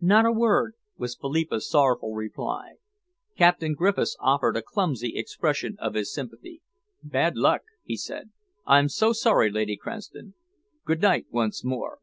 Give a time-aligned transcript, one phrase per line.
[0.00, 2.76] "Not a word," was Philippa's sorrowful reply.
[3.36, 6.62] Captain Griffiths offered a clumsy expression of his sympathy.
[7.02, 8.30] "Bad luck!" he said.
[8.64, 10.32] "I'm so sorry, Lady Cranston.
[10.86, 11.98] Good night once more."